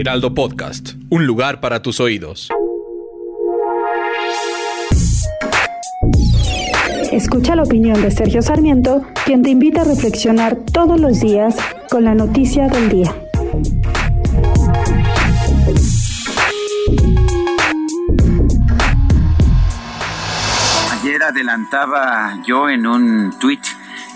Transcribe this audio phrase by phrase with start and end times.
[0.00, 2.48] Heraldo Podcast, un lugar para tus oídos.
[7.12, 11.54] Escucha la opinión de Sergio Sarmiento, quien te invita a reflexionar todos los días
[11.90, 13.14] con la noticia del día.
[21.02, 23.60] Ayer adelantaba yo en un tuit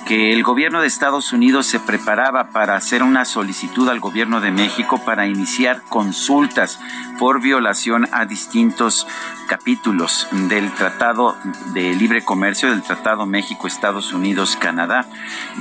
[0.05, 4.51] que el gobierno de Estados Unidos se preparaba para hacer una solicitud al gobierno de
[4.51, 6.79] México para iniciar consultas
[7.19, 9.07] por violación a distintos
[9.45, 11.37] capítulos del Tratado
[11.73, 15.07] de Libre Comercio, del Tratado México-Estados Unidos-Canadá.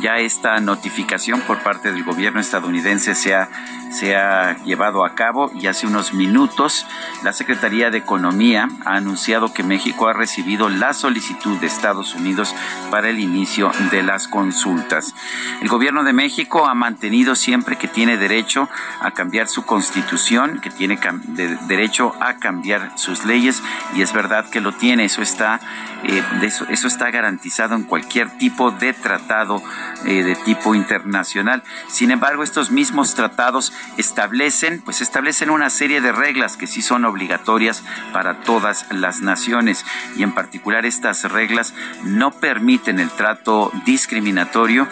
[0.02, 3.50] Ya esta notificación por parte del gobierno estadounidense se ha,
[3.92, 6.86] se ha llevado a cabo y hace unos minutos
[7.24, 12.56] la Secretaría de Economía ha anunciado que México ha recibido la solicitud de Estados Unidos
[12.90, 15.14] para el inicio de las consultas.
[15.62, 18.70] El gobierno de México ha mantenido siempre que tiene derecho
[19.02, 23.62] a cambiar su constitución, que tiene de derecho a cambiar sus leyes
[23.96, 25.60] y es verdad que lo tiene, eso está,
[26.04, 29.62] eh, eso, eso, está garantizado en cualquier tipo de tratado
[30.06, 31.64] eh, de tipo internacional.
[31.88, 37.06] Sin embargo, estos mismos tratados establecen, pues establecen una serie de reglas que sí son
[37.06, 39.86] obligatorias para todas las naciones
[40.16, 44.88] y en particular estas reglas no permiten el trato discriminatorio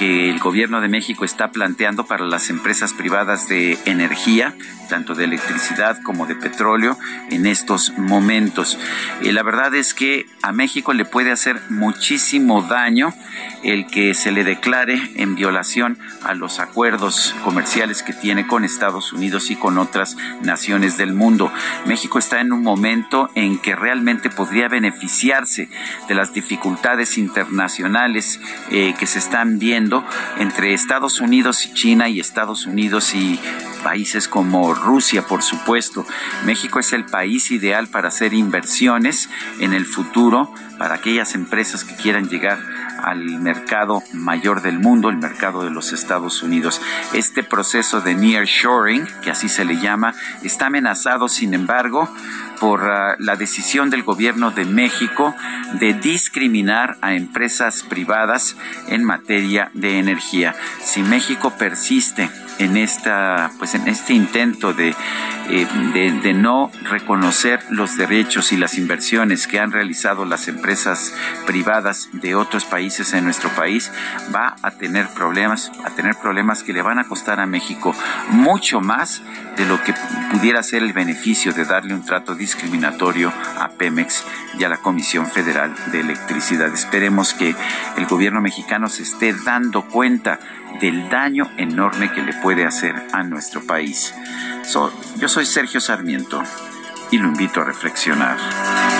[0.00, 4.54] que el gobierno de México está planteando para las empresas privadas de energía,
[4.88, 6.96] tanto de electricidad como de petróleo,
[7.30, 8.78] en estos momentos.
[9.20, 13.12] Eh, la verdad es que a México le puede hacer muchísimo daño
[13.62, 19.12] el que se le declare en violación a los acuerdos comerciales que tiene con Estados
[19.12, 21.52] Unidos y con otras naciones del mundo.
[21.84, 25.68] México está en un momento en que realmente podría beneficiarse
[26.08, 29.89] de las dificultades internacionales eh, que se están viendo
[30.38, 33.38] entre Estados Unidos y China y Estados Unidos y
[33.82, 36.06] países como Rusia, por supuesto.
[36.44, 39.28] México es el país ideal para hacer inversiones
[39.58, 42.58] en el futuro para aquellas empresas que quieran llegar
[43.04, 46.80] al mercado mayor del mundo, el mercado de los Estados Unidos.
[47.12, 52.08] Este proceso de nearshoring, que así se le llama, está amenazado, sin embargo,
[52.60, 55.34] por uh, la decisión del gobierno de México
[55.80, 58.56] de discriminar a empresas privadas
[58.88, 60.54] en materia de energía.
[60.82, 64.94] Si México persiste en esta pues en este intento de,
[65.48, 71.14] eh, de, de, no reconocer los derechos y las inversiones que han realizado las empresas
[71.46, 73.90] privadas de otros países en nuestro país
[74.34, 77.94] va a tener problemas a tener problemas que le van a costar a México
[78.28, 79.22] mucho más
[79.56, 79.94] de lo que
[80.30, 84.24] pudiera ser el beneficio de darle un trato discriminatorio a Pemex
[84.58, 86.72] y a la Comisión Federal de Electricidad.
[86.72, 87.54] Esperemos que
[87.96, 90.38] el gobierno mexicano se esté dando cuenta
[90.80, 94.14] del daño enorme que le puede hacer a nuestro país.
[95.18, 96.42] Yo soy Sergio Sarmiento
[97.10, 98.99] y lo invito a reflexionar.